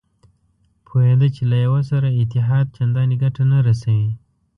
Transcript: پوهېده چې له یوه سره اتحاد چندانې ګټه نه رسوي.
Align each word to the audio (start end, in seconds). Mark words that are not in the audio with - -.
پوهېده 0.87 1.27
چې 1.35 1.43
له 1.51 1.57
یوه 1.65 1.81
سره 1.91 2.07
اتحاد 2.21 2.65
چندانې 2.77 3.15
ګټه 3.23 3.43
نه 3.51 3.57
رسوي. 3.67 4.11